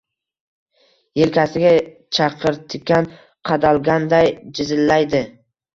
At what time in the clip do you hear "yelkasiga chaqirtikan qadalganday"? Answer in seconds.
1.21-4.37